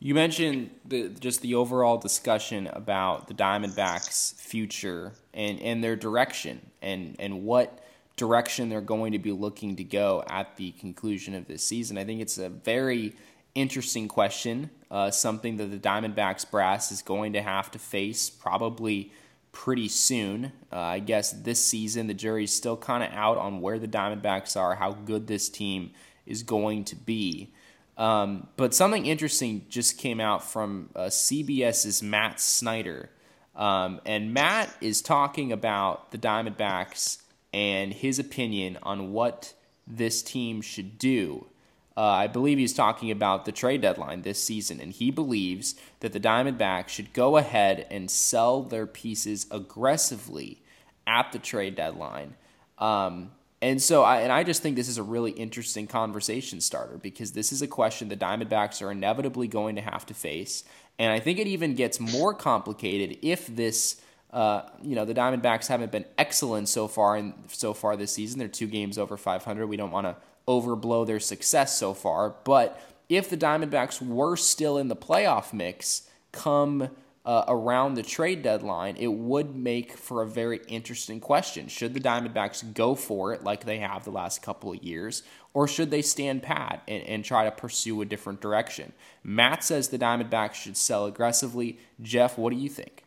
[0.00, 6.70] You mentioned the, just the overall discussion about the Diamondbacks' future and, and their direction
[6.82, 7.78] and, and what
[8.16, 11.96] direction they're going to be looking to go at the conclusion of this season.
[11.96, 13.14] I think it's a very
[13.54, 19.12] interesting question, uh, something that the Diamondbacks brass is going to have to face probably
[19.52, 20.52] pretty soon.
[20.72, 24.56] Uh, I guess this season, the jury's still kind of out on where the Diamondbacks
[24.56, 25.90] are, how good this team
[26.26, 27.52] is going to be.
[27.96, 33.10] Um, but something interesting just came out from uh, CBS's Matt Snyder.
[33.54, 37.20] Um, and Matt is talking about the Diamondbacks
[37.52, 39.52] and his opinion on what
[39.86, 41.46] this team should do.
[41.96, 46.12] Uh, I believe he's talking about the trade deadline this season, and he believes that
[46.12, 50.62] the Diamondbacks should go ahead and sell their pieces aggressively
[51.06, 52.36] at the trade deadline.
[52.78, 56.96] Um, and so, I, and I just think this is a really interesting conversation starter
[56.96, 60.64] because this is a question the Diamondbacks are inevitably going to have to face.
[60.98, 64.00] And I think it even gets more complicated if this,
[64.32, 68.38] uh, you know, the Diamondbacks haven't been excellent so far and so far this season.
[68.38, 69.66] They're two games over 500.
[69.66, 70.16] We don't want to
[70.50, 72.34] overblow their success so far.
[72.44, 76.90] But if the Diamondbacks were still in the playoff mix come
[77.24, 81.68] uh, around the trade deadline, it would make for a very interesting question.
[81.68, 85.22] Should the Diamondbacks go for it like they have the last couple of years,
[85.54, 88.92] or should they stand pat and, and try to pursue a different direction?
[89.22, 91.78] Matt says the Diamondbacks should sell aggressively.
[92.00, 93.04] Jeff, what do you think?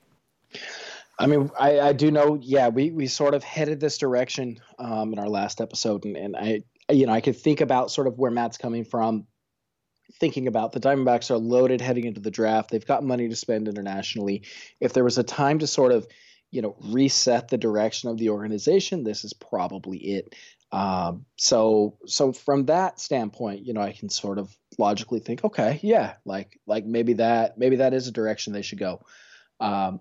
[1.20, 5.14] I mean, I, I do know, yeah, we, we sort of headed this direction um,
[5.14, 8.18] in our last episode, and, and I, you know, I could think about sort of
[8.18, 9.28] where Matt's coming from
[10.20, 12.70] thinking about the Diamondbacks are loaded heading into the draft.
[12.70, 14.44] They've got money to spend internationally.
[14.80, 16.08] If there was a time to sort of,
[16.52, 20.36] you know, reset the direction of the organization, this is probably it.
[20.72, 25.80] Um, so, so from that standpoint, you know, I can sort of logically think, okay,
[25.84, 29.02] yeah, like, like maybe that, maybe that is a direction they should go.
[29.60, 30.00] Um,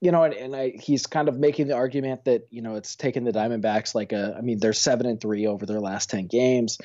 [0.00, 2.96] you know, and, and I, he's kind of making the argument that you know it's
[2.96, 6.26] taken the Diamondbacks like a, I mean, they're seven and three over their last ten
[6.26, 6.78] games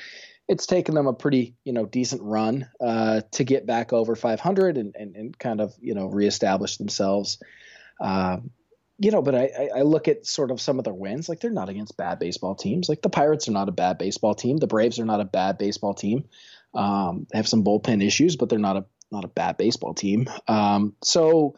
[0.48, 4.78] it's taken them a pretty you know decent run uh, to get back over 500
[4.78, 7.42] and, and, and, kind of you know reestablish themselves.
[8.02, 8.52] Um,
[9.00, 11.28] you know, but I, I look at sort of some of their wins.
[11.30, 12.88] Like they're not against bad baseball teams.
[12.88, 14.58] Like the Pirates are not a bad baseball team.
[14.58, 16.26] The Braves are not a bad baseball team.
[16.76, 20.30] Um, they have some bullpen issues, but they're not a not a bad baseball team.
[20.48, 21.56] Um, so,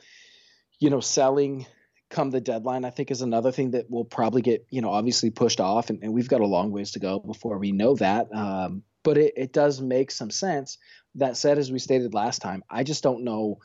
[0.80, 1.66] you know, selling
[2.14, 5.32] come the deadline, I think is another thing that will probably get, you know, obviously
[5.32, 5.90] pushed off.
[5.90, 8.34] And, and we've got a long ways to go before we know that.
[8.34, 10.78] Um, but it, it does make some sense.
[11.16, 13.60] That said, as we stated last time, I just don't know,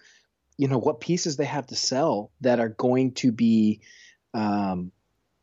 [0.57, 3.81] you know, what pieces they have to sell that are going to be,
[4.35, 4.93] um,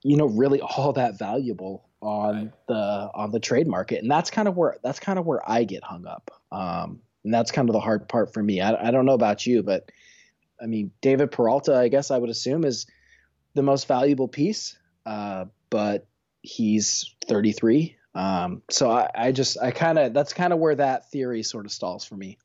[0.04, 2.51] you know, really all that valuable on right.
[2.67, 4.01] the on the trade market.
[4.01, 6.30] And that's kind of where that's kind of where I get hung up.
[6.51, 8.62] Um, and that's kind of the hard part for me.
[8.62, 9.89] I, I don't know about you, but
[10.62, 12.86] I mean, David Peralta, I guess I would assume is
[13.54, 16.08] the most valuable piece, uh, but
[16.41, 17.96] he's 33.
[18.13, 21.65] Um, so I, I just, I kind of, that's kind of where that theory sort
[21.65, 22.38] of stalls for me.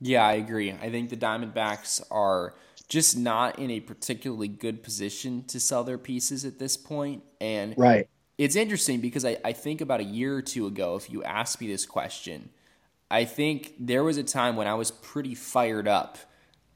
[0.00, 0.72] Yeah, I agree.
[0.72, 2.54] I think the Diamondbacks are
[2.88, 7.22] just not in a particularly good position to sell their pieces at this point.
[7.40, 8.08] And right.
[8.38, 11.60] it's interesting because I, I think about a year or two ago, if you asked
[11.60, 12.50] me this question,
[13.10, 16.18] I think there was a time when I was pretty fired up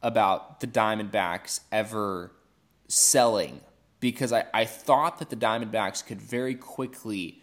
[0.02, 2.32] about the Diamondbacks ever
[2.88, 3.60] selling
[4.00, 7.40] because I, I thought that the Diamondbacks could very quickly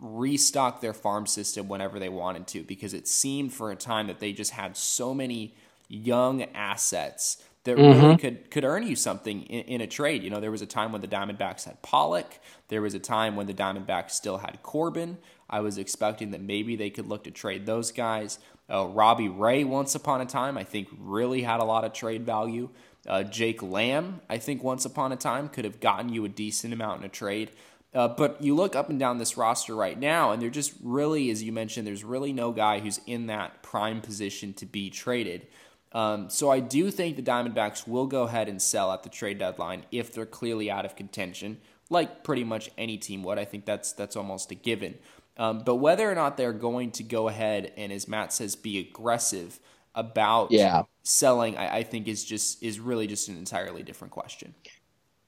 [0.00, 4.18] restock their farm system whenever they wanted to because it seemed for a time that
[4.18, 5.54] they just had so many
[5.88, 8.00] young assets that mm-hmm.
[8.00, 10.22] really could could earn you something in, in, a trade.
[10.22, 12.38] You know, there was a time when the Diamondbacks had Pollock.
[12.68, 15.18] There was a time when the Diamondbacks still had Corbin.
[15.50, 18.38] I was expecting that maybe they could look to trade those guys.
[18.70, 22.26] Uh, Robbie Ray, once upon a time, I think really had a lot of trade
[22.26, 22.68] value.
[23.06, 26.74] Uh, Jake Lamb, I think once upon a time could have gotten you a decent
[26.74, 27.50] amount in a trade.
[27.94, 31.30] Uh, but you look up and down this roster right now, and there just really,
[31.30, 35.46] as you mentioned, there's really no guy who's in that prime position to be traded.
[35.92, 39.38] Um, so I do think the Diamondbacks will go ahead and sell at the trade
[39.38, 43.38] deadline if they're clearly out of contention, like pretty much any team would.
[43.38, 44.98] I think that's that's almost a given.
[45.38, 48.78] Um, but whether or not they're going to go ahead and, as Matt says, be
[48.78, 49.58] aggressive
[49.94, 50.82] about yeah.
[51.02, 54.54] selling, I, I think is just is really just an entirely different question.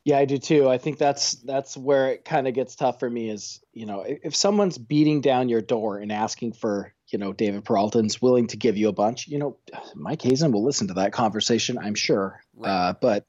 [0.05, 0.69] Yeah, I do too.
[0.69, 3.29] I think that's that's where it kind of gets tough for me.
[3.29, 7.65] Is you know if someone's beating down your door and asking for you know David
[7.65, 9.59] Peralta's willing to give you a bunch, you know
[9.95, 12.41] Mike Hazen will listen to that conversation, I'm sure.
[12.57, 12.71] Right.
[12.71, 13.27] Uh, but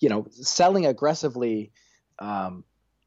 [0.00, 1.72] you know selling aggressively,
[2.18, 2.64] um,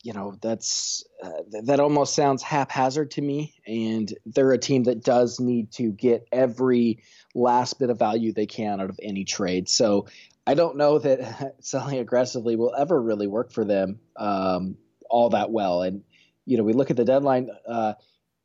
[0.08, 3.54] you know that's uh, that almost sounds haphazard to me.
[3.67, 7.04] And they're a team that does need to get every
[7.36, 9.67] last bit of value they can out of any trade.
[9.67, 10.08] So
[10.46, 14.78] I don't know that selling aggressively will ever really work for them um,
[15.10, 15.82] all that well.
[15.82, 16.04] And
[16.46, 17.50] you know, we look at the deadline.
[17.67, 17.96] Uh,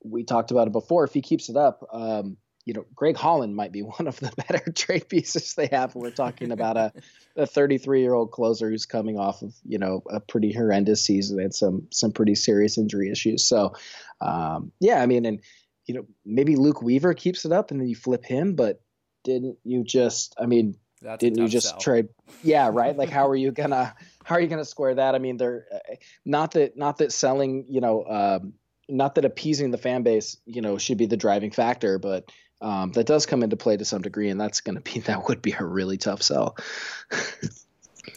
[0.03, 1.05] we talked about it before.
[1.05, 4.33] If he keeps it up, um, you know, Greg Holland might be one of the
[4.37, 5.95] better trade pieces they have.
[5.95, 6.93] We're talking about a,
[7.37, 11.41] a 33 year old closer who's coming off of, you know, a pretty horrendous season
[11.41, 13.45] and some, some pretty serious injury issues.
[13.45, 13.75] So,
[14.21, 15.41] um, yeah, I mean, and,
[15.87, 18.81] you know, maybe Luke Weaver keeps it up and then you flip him, but
[19.25, 21.79] didn't you just, I mean, that's Didn't you just sell.
[21.79, 22.09] trade?
[22.45, 22.97] Yeah, right.
[22.97, 23.95] Like, how are you gonna
[24.25, 25.17] how are you gonna square that?
[25.17, 25.95] I mean, they're uh,
[26.25, 28.53] not that not that selling, you know, um,
[28.89, 32.31] not that appeasing the fan base, you know, should be the driving factor, but
[32.63, 35.29] um, that does come into play to some degree, and that's going to be that
[35.29, 36.57] would be a really tough sell.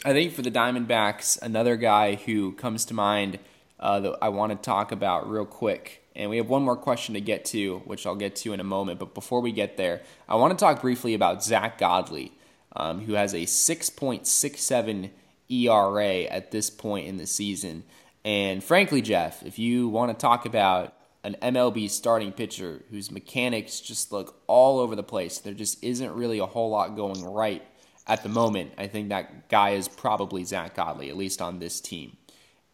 [0.04, 3.38] I think for the Diamondbacks, another guy who comes to mind
[3.78, 6.02] uh, that I want to talk about real quick.
[6.16, 8.64] And we have one more question to get to, which I'll get to in a
[8.64, 8.98] moment.
[8.98, 12.32] But before we get there, I want to talk briefly about Zack Godley
[12.76, 15.10] um, who has a 6.67
[15.48, 17.82] ERA at this point in the season.
[18.24, 20.94] And frankly, Jeff, if you want to talk about
[21.26, 26.14] an MLB starting pitcher whose mechanics just look all over the place, there just isn't
[26.14, 27.64] really a whole lot going right
[28.06, 28.70] at the moment.
[28.78, 32.16] I think that guy is probably Zack Godley, at least on this team.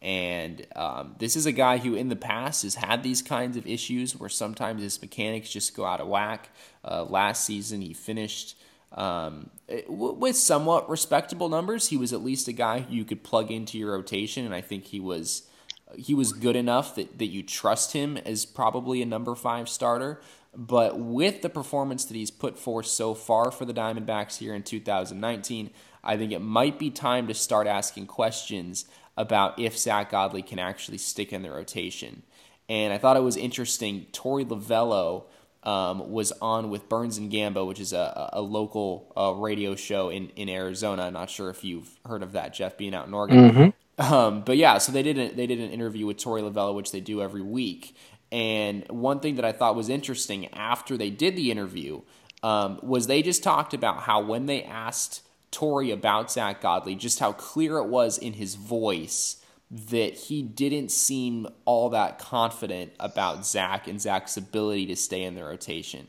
[0.03, 3.65] And um, this is a guy who, in the past, has had these kinds of
[3.65, 6.49] issues where sometimes his mechanics just go out of whack.
[6.85, 8.55] Uh, last season, he finished
[8.91, 9.49] um,
[9.87, 11.87] with somewhat respectable numbers.
[11.87, 14.83] He was at least a guy you could plug into your rotation, and I think
[14.83, 15.47] he was
[15.97, 20.21] he was good enough that, that you trust him as probably a number five starter.
[20.55, 24.63] But with the performance that he's put forth so far for the Diamondbacks here in
[24.63, 25.71] 2019,
[26.03, 28.85] I think it might be time to start asking questions
[29.17, 32.23] about if Zack Godley can actually stick in the rotation.
[32.69, 34.07] And I thought it was interesting.
[34.11, 35.25] Torey Lovullo
[35.63, 40.09] um, was on with Burns and Gambo, which is a, a local uh, radio show
[40.09, 41.09] in, in Arizona.
[41.09, 43.51] Not sure if you've heard of that, Jeff, being out in Oregon.
[43.51, 43.69] Mm-hmm.
[43.97, 46.91] Um, but yeah, so they did a, they did an interview with Torey Lovullo, which
[46.91, 47.95] they do every week.
[48.31, 52.01] And one thing that I thought was interesting after they did the interview
[52.41, 57.19] um, was they just talked about how when they asked Torey about Zack Godley, just
[57.19, 59.37] how clear it was in his voice
[59.69, 65.35] that he didn't seem all that confident about Zack and Zack's ability to stay in
[65.35, 66.07] the rotation.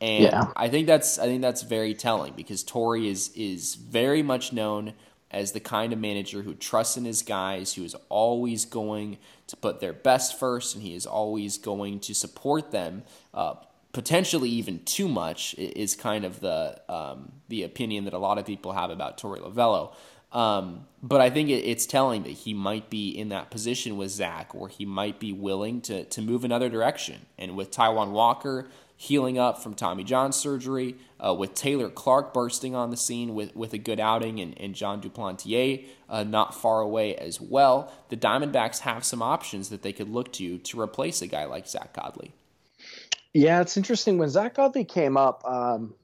[0.00, 0.44] And yeah.
[0.56, 4.94] I think that's I think that's very telling because Torey is is very much known
[5.30, 9.56] as the kind of manager who trusts in his guys, who is always going to
[9.56, 13.02] put their best first, and he is always going to support them.
[13.32, 13.54] Uh,
[13.92, 18.46] potentially even too much is kind of the um, the opinion that a lot of
[18.46, 19.94] people have about Torey Lovullo.
[20.32, 24.10] Um, but I think it, it's telling that he might be in that position with
[24.10, 27.26] Zack, where he might be willing to to move another direction.
[27.38, 28.68] And with Taijuan Walker
[29.00, 33.56] healing up from Tommy John surgery, uh, with Taylor Clarke bursting on the scene with,
[33.56, 38.16] with a good outing, and, and Jon Duplantier uh, not far away as well, the
[38.18, 41.94] Diamondbacks have some options that they could look to to replace a guy like Zack
[41.94, 42.34] Godley.
[43.32, 45.44] Yeah, it's interesting when Zack Godley came up.
[45.46, 45.94] Um,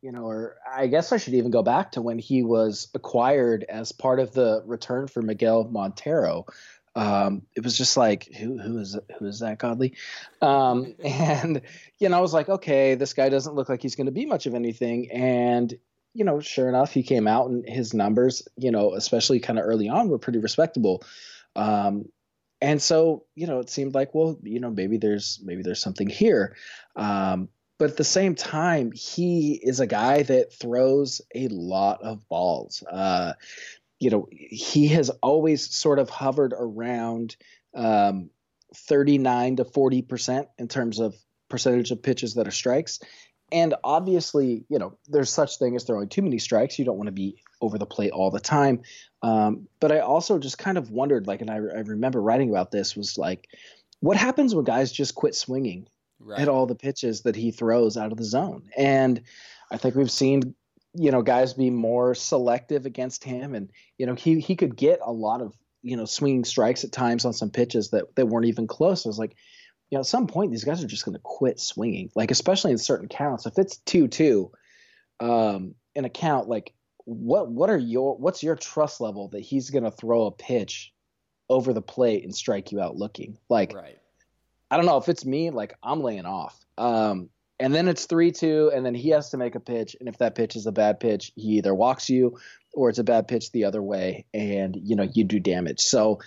[0.00, 3.66] you know, or I guess I should even go back to when he was acquired
[3.68, 6.46] as part of the return for Miguel Montero.
[6.98, 9.94] Um, it was just like, who who is who is that Godley?
[10.42, 11.62] Um, and
[11.98, 14.26] you know, I was like, okay, this guy doesn't look like he's going to be
[14.26, 15.10] much of anything.
[15.12, 15.72] And
[16.12, 19.64] you know, sure enough, he came out and his numbers, you know, especially kind of
[19.64, 21.04] early on, were pretty respectable.
[21.54, 22.06] Um,
[22.60, 26.08] and so, you know, it seemed like, well, you know, maybe there's maybe there's something
[26.08, 26.56] here.
[26.96, 32.28] Um, but at the same time, he is a guy that throws a lot of
[32.28, 32.82] balls.
[32.82, 33.34] Uh,
[33.98, 37.36] you know, he has always sort of hovered around
[37.74, 38.30] um,
[38.74, 41.14] 39 to 40 percent in terms of
[41.48, 43.00] percentage of pitches that are strikes.
[43.50, 46.78] And obviously, you know, there's such thing as throwing too many strikes.
[46.78, 48.82] You don't want to be over the plate all the time.
[49.22, 52.70] Um, but I also just kind of wondered, like, and I, I remember writing about
[52.70, 53.48] this was like,
[54.00, 55.88] what happens when guys just quit swinging
[56.20, 56.40] right.
[56.40, 58.64] at all the pitches that he throws out of the zone.
[58.76, 59.22] And
[59.70, 60.54] I think we've seen,
[60.98, 63.54] you know, guys be more selective against him.
[63.54, 66.92] And, you know, he, he could get a lot of, you know, swinging strikes at
[66.92, 69.06] times on some pitches that, that weren't even close.
[69.06, 69.36] I was like,
[69.90, 72.72] you know, at some point, these guys are just going to quit swinging, like, especially
[72.72, 73.46] in certain counts.
[73.46, 74.50] If it's 2 2
[75.20, 76.74] um, in a count, like,
[77.04, 80.92] what what are your what's your trust level that he's going to throw a pitch
[81.48, 83.96] over the plate and strike you out looking like right.
[84.70, 86.62] I don't know if it's me like I'm laying off.
[86.76, 87.30] Um,
[87.60, 90.18] and then it's three two, and then he has to make a pitch, and if
[90.18, 92.38] that pitch is a bad pitch, he either walks you
[92.72, 95.80] or it's a bad pitch the other way, and you know you do damage.
[95.80, 96.20] So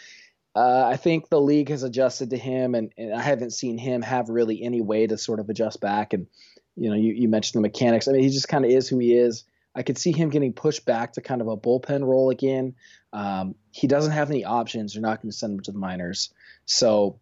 [0.56, 4.02] uh, I think the league has adjusted to him, and, and I haven't seen him
[4.02, 6.14] have really any way to sort of adjust back.
[6.14, 6.28] And
[6.76, 8.08] you know, you, you mentioned the mechanics.
[8.08, 9.46] I mean, he just kind of is who he is.
[9.74, 12.76] I could see him getting pushed back to kind of a bullpen role again.
[13.14, 14.94] Um, he doesn't have any options.
[14.94, 16.34] You're not going to send him to the minors,
[16.66, 17.20] so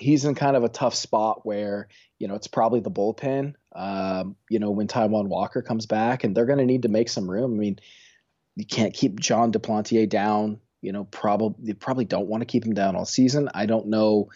[0.00, 1.88] he's in kind of a tough spot where
[2.18, 3.54] you know it's probably the bullpen.
[3.72, 7.08] Um, you know, when Taijuan Walker comes back, and they're going to need to make
[7.08, 7.54] some room.
[7.54, 7.78] I mean,
[8.56, 10.60] you can't keep Jon Duplantier down.
[10.82, 13.48] You know, probably you probably don't want to keep him down all season.
[13.54, 14.30] I don't know.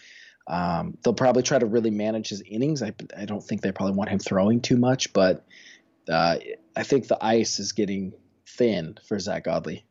[0.47, 2.83] Um, they'll probably try to really manage his innings.
[2.83, 5.47] I, I don't think they probably want him throwing too much, but
[6.09, 6.37] uh,
[6.77, 8.13] I think the ice is getting
[8.47, 9.87] thin for Zack Godley.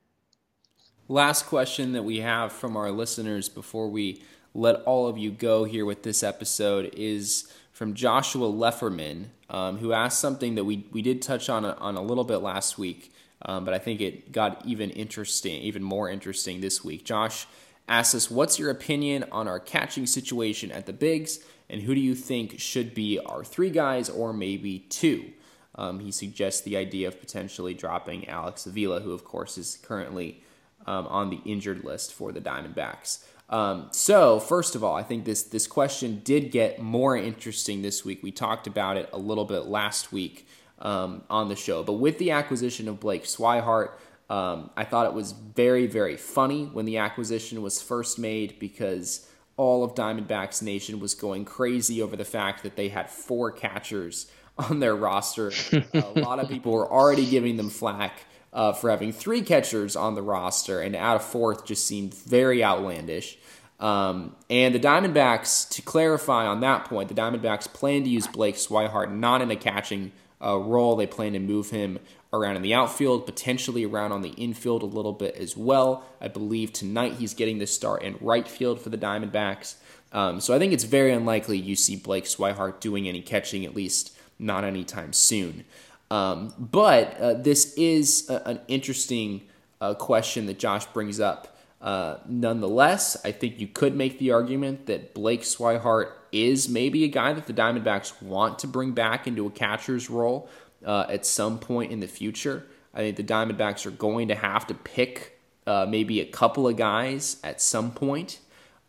[1.07, 4.21] Last question that we have from our listeners before we
[4.53, 9.93] let all of you go here with this episode is from Joshua Lefferman, um, who
[9.93, 13.13] asked something that we, we did touch on a, on a little bit last week,
[13.43, 17.03] um, but I think it got even interesting, even more interesting this week.
[17.03, 17.47] Josh
[17.87, 21.39] asks us, "What's your opinion on our catching situation at the bigs,
[21.69, 25.31] and who do you think should be our three guys or maybe two?
[25.75, 30.43] Um, he suggests the idea of potentially dropping Alex Avila, who of course is currently
[30.85, 33.25] um, on the injured list for the Diamondbacks.
[33.53, 38.03] Um, so, first of all, I think this this question did get more interesting this
[38.03, 38.23] week.
[38.23, 40.47] We talked about it a little bit last week
[40.79, 43.91] um, on the show, but with the acquisition of Blake Swihart,
[44.27, 49.29] um, I thought it was very very funny when the acquisition was first made because
[49.55, 54.31] all of Diamondbacks Nation was going crazy over the fact that they had four catchers
[54.57, 55.51] on their roster.
[55.93, 60.15] a lot of people were already giving them flack uh, for having three catchers on
[60.15, 63.37] the roster, and add a fourth just seemed very outlandish.
[63.79, 68.55] Um, and the Diamondbacks, to clarify on that point, the Diamondbacks plan to use Blake
[68.55, 70.95] Swihart not in a catching uh, role.
[70.95, 71.99] They plan to move him
[72.31, 76.05] around in the outfield, potentially around on the infield a little bit as well.
[76.21, 79.75] I believe tonight he's getting the start in right field for the Diamondbacks.
[80.11, 83.75] Um, so I think it's very unlikely you see Blake Swihart doing any catching, at
[83.75, 85.65] least not anytime soon.
[86.13, 89.41] Um, but uh, this is a, an interesting
[89.81, 91.57] uh, question that Josh brings up.
[91.81, 97.07] Uh, nonetheless, I think you could make the argument that Blake Swihart is maybe a
[97.07, 100.47] guy that the Diamondbacks want to bring back into a catcher's role
[100.85, 102.67] uh, at some point in the future.
[102.93, 106.77] I think the Diamondbacks are going to have to pick uh, maybe a couple of
[106.77, 108.39] guys at some point.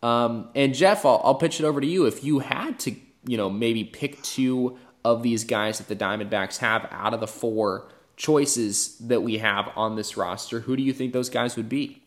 [0.02, 2.04] Um, and Jeff, I'll, I'll pitch it over to you.
[2.04, 2.94] If you had to,
[3.26, 7.26] you know, maybe pick two of these guys that the Diamondbacks have out of the
[7.26, 11.68] four choices that we have on this roster, who do you think those guys would
[11.68, 12.02] be?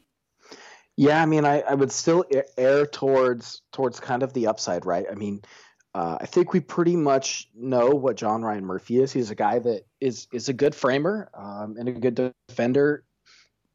[0.95, 2.25] Yeah, I mean, I, I would still
[2.57, 5.05] err towards towards kind of the upside, right?
[5.09, 5.41] I mean,
[5.93, 9.13] uh, I think we pretty much know what John Ryan Murphy is.
[9.13, 13.03] He's a guy that is is a good framer um, and a good defender,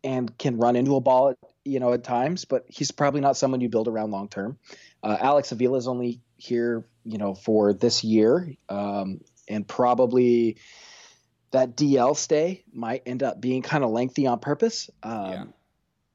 [0.03, 2.45] and can run into a ball, you know, at times.
[2.45, 4.59] But he's probably not someone you build around long term.
[5.05, 10.59] Uh, Alex Avila is only here, you know, for this year, um, and probably
[11.53, 14.91] that DL stay might end up being kind of lengthy on purpose.
[15.03, 15.45] Um, yeah.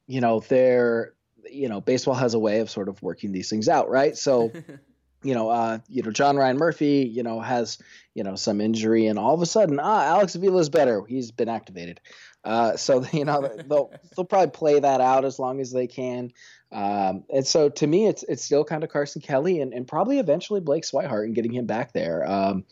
[0.07, 1.13] You know, there,
[1.49, 4.17] you know, baseball has a way of sort of working these things out, right?
[4.17, 4.51] So.
[5.23, 7.79] you know, uh, you know, John Ryan Murphy, you know, has,
[8.13, 11.03] you know, some injury, and all of a sudden, ah, Alex Avila is better.
[11.05, 11.99] He's been activated.
[12.43, 16.31] Uh, so you know, they'll they'll probably play that out as long as they can.
[16.71, 20.19] Um, and so to me, it's it's still kind of Carson Kelly and, and probably
[20.19, 22.29] eventually Blake Swihart and getting him back there.
[22.29, 22.65] Um,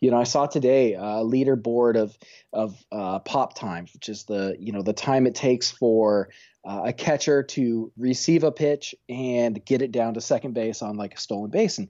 [0.00, 2.16] you know, I saw today a leaderboard of
[2.52, 6.28] of uh, pop times, which is the you know the time it takes for
[6.64, 10.96] uh, a catcher to receive a pitch and get it down to second base on
[10.96, 11.78] like a stolen base.
[11.78, 11.88] And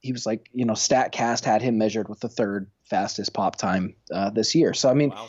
[0.00, 3.94] he was like, you know, Statcast had him measured with the third fastest pop time
[4.12, 4.74] uh, this year.
[4.74, 5.28] So I mean, wow.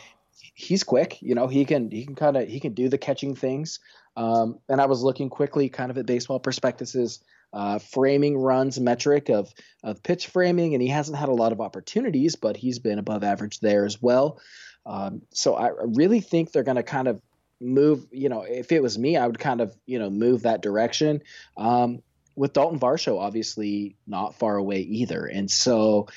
[0.59, 1.21] He's quick.
[1.21, 3.79] You know, he can he can kind of he can do the catching things.
[4.17, 7.19] Um, and I was looking quickly kind of at baseball Prospectus's
[7.53, 9.53] uh, framing runs metric of,
[9.83, 13.23] of pitch framing, and he hasn't had a lot of opportunities, but he's been above
[13.23, 14.39] average there as well.
[14.87, 17.21] Um, so I really think they're going to kind of
[17.61, 20.63] move, you know, if it was me, I would kind of, you know, move that
[20.63, 21.21] direction.
[21.55, 22.01] Um,
[22.35, 25.25] with Dalton Varsho, obviously not far away either.
[25.25, 26.07] And so,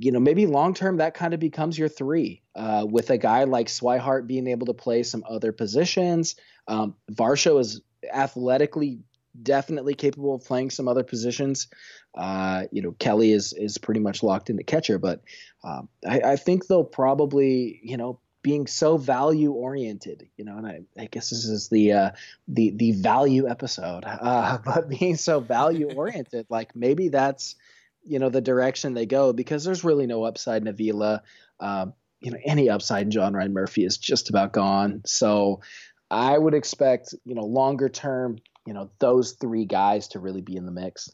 [0.00, 2.40] you know, maybe long term that kind of becomes your three.
[2.54, 6.36] Uh, with a guy like Swihart being able to play some other positions,
[6.68, 9.00] um, Varsho is athletically
[9.42, 11.68] definitely capable of playing some other positions.
[12.14, 15.20] Uh, you know, Kelly is is pretty much locked into catcher, but
[15.62, 20.66] um, I, I, think they'll probably you know being so value oriented, you know, and
[20.66, 22.10] I, I guess this is the uh,
[22.48, 27.54] the the value episode, uh, but being so value oriented, like maybe that's
[28.04, 31.22] you know the direction they go because there's really no upside in Avila.
[31.58, 35.02] Um, you know, any upside in John Ryan Murphy is just about gone.
[35.06, 35.60] So
[36.10, 40.56] I would expect, you know, longer term, you know, those three guys to really be
[40.56, 41.10] in the mix.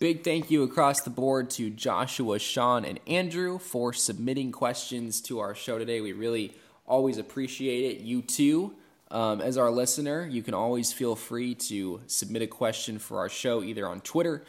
[0.00, 5.38] Big thank you across the board to Joshua, Sean, and Andrew for submitting questions to
[5.38, 6.00] our show today.
[6.00, 6.54] We really
[6.86, 8.02] always appreciate it.
[8.02, 8.74] You too,
[9.10, 13.28] um, as our listener, you can always feel free to submit a question for our
[13.28, 14.44] show either on Twitter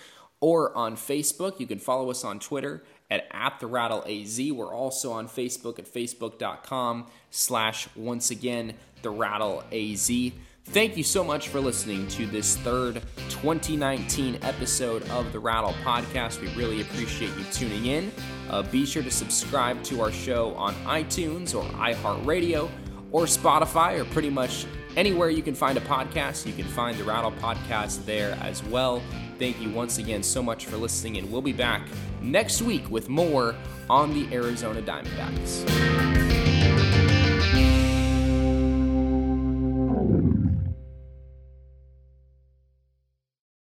[0.46, 1.60] or on Facebook.
[1.60, 5.80] You can follow us on Twitter at, at the rattle az we're also on facebook
[5.80, 10.12] at facebook.com slash once again the rattle az
[10.66, 16.42] thank you so much for listening to this third 2019 episode of the rattle podcast.
[16.42, 18.12] We really appreciate you tuning in.
[18.50, 22.68] Uh, be sure to subscribe to our show on itunes or iheartradio
[23.12, 24.66] or spotify or pretty much
[24.98, 29.02] anywhere you can find a podcast you can find the rattle podcast there as well
[29.40, 31.82] thank you once again so much for listening and we'll be back
[32.22, 33.56] next week with more
[33.90, 36.15] on the Arizona Diamondbacks.